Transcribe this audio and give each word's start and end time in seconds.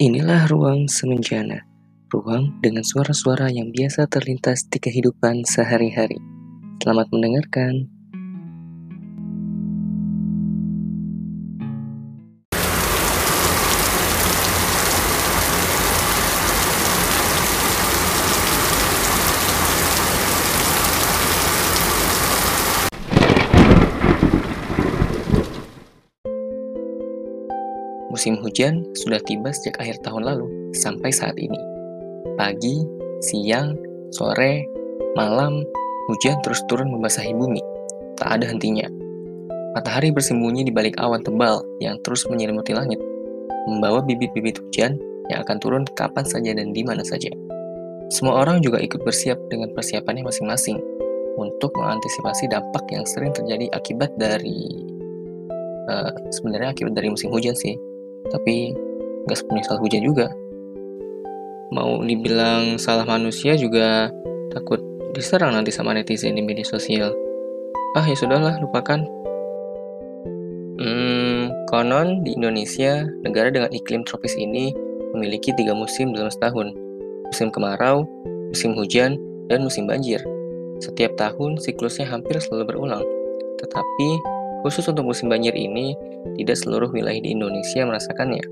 Inilah 0.00 0.48
ruang 0.48 0.88
semenjana, 0.88 1.68
ruang 2.08 2.56
dengan 2.64 2.80
suara-suara 2.80 3.52
yang 3.52 3.68
biasa 3.76 4.08
terlintas 4.08 4.64
di 4.64 4.80
kehidupan 4.80 5.44
sehari-hari. 5.44 6.16
Selamat 6.80 7.12
mendengarkan. 7.12 7.91
Musim 28.12 28.36
hujan 28.44 28.84
sudah 28.92 29.16
tiba 29.24 29.48
sejak 29.56 29.80
akhir 29.80 30.04
tahun 30.04 30.28
lalu 30.28 30.44
sampai 30.76 31.08
saat 31.08 31.32
ini. 31.40 31.56
Pagi, 32.36 32.84
siang, 33.24 33.72
sore, 34.12 34.68
malam, 35.16 35.64
hujan 36.12 36.36
terus 36.44 36.60
turun 36.68 36.92
membasahi 36.92 37.32
bumi. 37.32 37.64
Tak 38.20 38.36
ada 38.36 38.52
hentinya. 38.52 38.84
Matahari 39.72 40.12
bersembunyi 40.12 40.68
di 40.68 40.72
balik 40.76 41.00
awan 41.00 41.24
tebal 41.24 41.64
yang 41.80 41.96
terus 42.04 42.28
menyelimuti 42.28 42.76
langit, 42.76 43.00
membawa 43.64 44.04
bibit-bibit 44.04 44.60
hujan 44.60 45.00
yang 45.32 45.40
akan 45.48 45.56
turun 45.56 45.88
kapan 45.96 46.28
saja 46.28 46.52
dan 46.52 46.76
di 46.76 46.84
mana 46.84 47.00
saja. 47.00 47.32
Semua 48.12 48.44
orang 48.44 48.60
juga 48.60 48.76
ikut 48.76 49.00
bersiap 49.08 49.40
dengan 49.48 49.72
persiapannya 49.72 50.28
masing-masing 50.28 50.76
untuk 51.40 51.72
mengantisipasi 51.80 52.44
dampak 52.52 52.84
yang 52.92 53.08
sering 53.08 53.32
terjadi 53.32 53.72
akibat 53.72 54.12
dari 54.20 54.68
uh, 55.88 56.12
sebenarnya 56.28 56.76
akibat 56.76 56.92
dari 56.92 57.08
musim 57.08 57.32
hujan 57.32 57.56
sih 57.56 57.72
tapi 58.28 58.76
nggak 59.26 59.38
sepenuhnya 59.38 59.66
salah 59.66 59.80
hujan 59.82 60.02
juga. 60.04 60.26
Mau 61.72 62.04
dibilang 62.04 62.76
salah 62.76 63.08
manusia 63.08 63.56
juga 63.56 64.12
takut 64.52 64.78
diserang 65.16 65.56
nanti 65.56 65.72
sama 65.72 65.96
netizen 65.96 66.36
di 66.36 66.42
media 66.44 66.64
sosial. 66.66 67.16
Ah 67.96 68.04
ya 68.04 68.16
sudahlah 68.16 68.60
lupakan. 68.60 69.02
Hmm, 70.82 71.52
konon 71.68 72.24
di 72.26 72.36
Indonesia 72.36 73.06
negara 73.24 73.48
dengan 73.48 73.70
iklim 73.72 74.04
tropis 74.04 74.36
ini 74.36 74.72
memiliki 75.16 75.52
tiga 75.56 75.72
musim 75.72 76.12
dalam 76.12 76.28
setahun. 76.28 76.76
Musim 77.32 77.48
kemarau 77.48 78.04
musim 78.52 78.76
hujan 78.76 79.16
dan 79.48 79.64
musim 79.64 79.88
banjir. 79.88 80.20
Setiap 80.84 81.16
tahun 81.16 81.56
siklusnya 81.56 82.04
hampir 82.04 82.36
selalu 82.36 82.68
berulang. 82.68 83.04
Tetapi 83.62 84.20
Khusus 84.62 84.86
untuk 84.86 85.02
musim 85.10 85.26
banjir 85.26 85.50
ini, 85.58 85.98
tidak 86.38 86.56
seluruh 86.58 86.90
wilayah 86.90 87.20
di 87.20 87.34
Indonesia 87.34 87.82
merasakannya. 87.86 88.42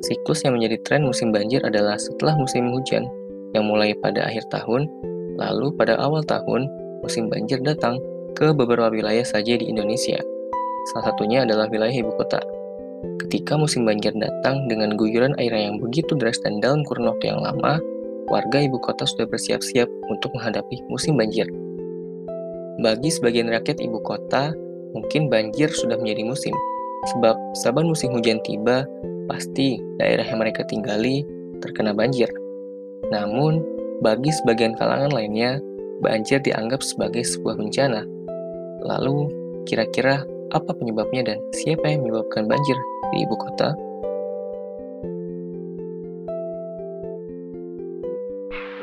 Siklus 0.00 0.40
yang 0.48 0.56
menjadi 0.56 0.76
tren 0.86 1.02
musim 1.04 1.28
banjir 1.28 1.60
adalah 1.60 2.00
setelah 2.00 2.32
musim 2.40 2.72
hujan, 2.72 3.04
yang 3.52 3.68
mulai 3.68 3.92
pada 4.00 4.24
akhir 4.24 4.48
tahun, 4.48 4.88
lalu 5.36 5.72
pada 5.76 6.00
awal 6.00 6.24
tahun, 6.24 6.68
musim 7.04 7.28
banjir 7.28 7.60
datang 7.60 8.00
ke 8.32 8.52
beberapa 8.56 8.88
wilayah 8.88 9.24
saja 9.26 9.60
di 9.60 9.68
Indonesia. 9.68 10.16
Salah 10.92 11.12
satunya 11.12 11.44
adalah 11.44 11.68
wilayah 11.68 11.92
ibu 11.92 12.12
kota. 12.16 12.40
Ketika 13.20 13.56
musim 13.56 13.84
banjir 13.84 14.12
datang 14.16 14.68
dengan 14.68 14.96
guyuran 14.96 15.36
air 15.40 15.52
yang 15.52 15.80
begitu 15.80 16.16
deras 16.16 16.40
dan 16.40 16.60
dalam 16.60 16.84
kurun 16.84 17.12
waktu 17.12 17.32
yang 17.32 17.40
lama, 17.40 17.80
warga 18.28 18.58
ibu 18.60 18.80
kota 18.80 19.04
sudah 19.04 19.28
bersiap-siap 19.28 19.88
untuk 20.08 20.32
menghadapi 20.36 20.80
musim 20.88 21.16
banjir. 21.16 21.48
Bagi 22.80 23.12
sebagian 23.12 23.52
rakyat 23.52 23.80
ibu 23.84 24.00
kota, 24.00 24.56
mungkin 24.96 25.28
banjir 25.28 25.68
sudah 25.68 26.00
menjadi 26.00 26.24
musim. 26.24 26.54
Sebab 27.00 27.36
saban 27.56 27.88
musim 27.88 28.12
hujan 28.12 28.40
tiba, 28.44 28.84
pasti 29.24 29.80
daerah 29.96 30.26
yang 30.26 30.42
mereka 30.42 30.66
tinggali 30.68 31.24
terkena 31.64 31.96
banjir. 31.96 32.28
Namun, 33.08 33.64
bagi 34.04 34.28
sebagian 34.28 34.76
kalangan 34.76 35.12
lainnya, 35.12 35.60
banjir 36.04 36.40
dianggap 36.44 36.84
sebagai 36.84 37.24
sebuah 37.24 37.56
bencana. 37.56 38.04
Lalu, 38.84 39.28
kira-kira 39.64 40.24
apa 40.50 40.72
penyebabnya 40.72 41.34
dan 41.34 41.38
siapa 41.56 41.88
yang 41.88 42.04
menyebabkan 42.04 42.48
banjir 42.48 42.76
di 43.12 43.24
ibu 43.24 43.36
kota? 43.36 43.76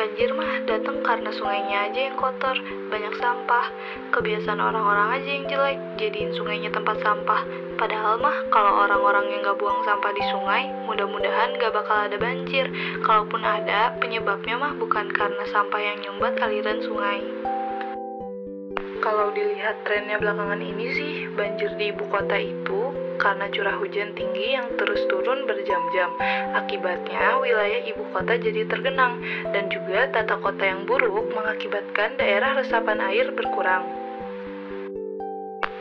Banjir 0.07 0.31
mah 0.39 0.63
datang 0.63 1.03
karena 1.03 1.27
sungainya 1.35 1.91
aja 1.91 1.99
yang 2.07 2.15
kotor, 2.15 2.55
banyak 2.87 3.11
sampah. 3.19 3.67
Kebiasaan 4.15 4.55
orang-orang 4.55 5.19
aja 5.19 5.29
yang 5.35 5.45
jelek, 5.51 5.77
jadiin 5.99 6.31
sungainya 6.31 6.71
tempat 6.71 7.03
sampah. 7.03 7.43
Padahal 7.75 8.15
mah 8.15 8.47
kalau 8.47 8.87
orang-orang 8.87 9.27
yang 9.35 9.43
gak 9.43 9.59
buang 9.59 9.83
sampah 9.83 10.07
di 10.15 10.23
sungai, 10.31 10.63
mudah-mudahan 10.87 11.59
gak 11.59 11.75
bakal 11.75 12.07
ada 12.07 12.15
banjir. 12.15 12.71
Kalaupun 13.03 13.43
ada, 13.43 13.99
penyebabnya 13.99 14.55
mah 14.55 14.79
bukan 14.79 15.11
karena 15.11 15.43
sampah 15.51 15.81
yang 15.83 15.99
nyumbat 15.99 16.39
aliran 16.39 16.79
sungai. 16.87 17.19
Kalau 19.03 19.35
dilihat 19.35 19.83
trennya 19.83 20.23
belakangan 20.23 20.63
ini 20.63 20.87
sih, 20.95 21.13
banjir 21.35 21.75
di 21.75 21.91
ibu 21.91 22.07
kota 22.07 22.39
itu 22.39 22.86
karena 23.17 23.49
curah 23.49 23.75
hujan 23.81 24.13
tinggi 24.13 24.55
yang 24.55 24.69
terus 24.77 25.01
turun 25.09 25.49
berjam-jam. 25.49 26.13
Akibatnya, 26.55 27.41
wilayah 27.41 27.81
ibu 27.85 28.05
kota 28.13 28.37
jadi 28.37 28.65
tergenang, 28.69 29.19
dan 29.51 29.67
juga 29.73 30.09
tata 30.13 30.37
kota 30.39 30.63
yang 30.63 30.85
buruk 30.85 31.33
mengakibatkan 31.33 32.15
daerah 32.21 32.57
resapan 32.57 33.01
air 33.01 33.33
berkurang. 33.33 33.85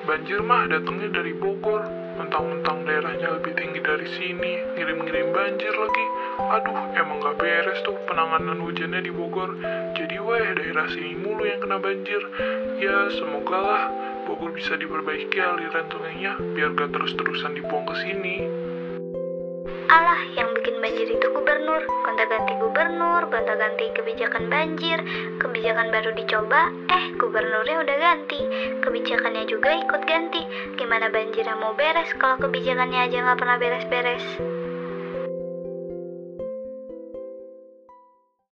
Banjir 0.06 0.38
mah 0.38 0.70
datangnya 0.70 1.18
dari 1.18 1.34
Bogor, 1.34 1.82
mentang-mentang 2.14 2.86
daerahnya 2.86 3.26
lebih 3.36 3.58
tinggi 3.58 3.82
dari 3.82 4.06
sini, 4.14 4.52
ngirim-ngirim 4.78 5.34
banjir 5.34 5.74
lagi. 5.74 6.06
Aduh, 6.46 6.78
emang 6.94 7.18
gak 7.18 7.42
beres 7.42 7.82
tuh 7.82 7.98
penanganan 8.06 8.62
hujannya 8.62 9.02
di 9.02 9.10
Bogor. 9.10 9.58
Jadi 9.98 10.16
weh, 10.22 10.46
daerah 10.62 10.86
sini 10.94 11.18
mulu 11.18 11.42
yang 11.42 11.58
kena 11.58 11.82
banjir. 11.82 12.22
Ya, 12.78 13.10
semoga 13.18 13.58
lah 13.58 14.05
Bogor 14.36 14.52
bisa 14.52 14.76
diperbaiki 14.76 15.40
aliran 15.40 15.88
sungainya 15.88 16.36
biar 16.52 16.76
gak 16.76 16.92
terus-terusan 16.92 17.56
dibuang 17.56 17.88
ke 17.88 17.96
sini. 18.04 18.44
Alah, 19.88 20.20
yang 20.36 20.52
bikin 20.60 20.76
banjir 20.76 21.08
itu 21.08 21.26
gubernur. 21.32 21.80
Gonta-ganti 22.04 22.52
gubernur, 22.60 23.32
gonta-ganti 23.32 23.88
kebijakan 23.96 24.52
banjir, 24.52 25.00
kebijakan 25.40 25.88
baru 25.88 26.12
dicoba, 26.12 26.68
eh 26.92 27.16
gubernurnya 27.16 27.80
udah 27.80 27.96
ganti. 27.96 28.44
Kebijakannya 28.84 29.48
juga 29.48 29.72
ikut 29.72 30.04
ganti. 30.04 30.44
Gimana 30.76 31.08
banjirnya 31.08 31.56
mau 31.56 31.72
beres 31.72 32.12
kalau 32.20 32.36
kebijakannya 32.36 33.08
aja 33.08 33.16
nggak 33.24 33.40
pernah 33.40 33.56
beres-beres? 33.56 34.24